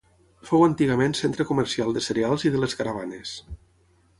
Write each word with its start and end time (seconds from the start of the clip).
Fou 0.51 0.63
antigament 0.67 1.13
centre 1.19 1.45
comercial 1.49 1.93
de 1.99 2.03
cereals 2.09 2.47
i 2.51 2.53
de 2.57 2.63
les 2.65 2.77
caravanes. 2.81 3.35